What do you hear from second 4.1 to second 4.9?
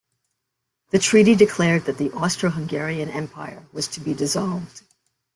dissolved.